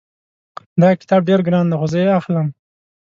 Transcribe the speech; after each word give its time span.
دغه 0.81 0.93
کتاب 1.01 1.21
ډېر 1.29 1.39
ګران 1.47 1.65
ده 1.69 1.75
خو 1.79 1.85
زه 1.91 1.97
یې 2.03 2.09
اخلم 2.19 2.47